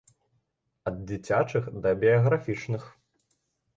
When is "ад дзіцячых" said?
0.91-1.69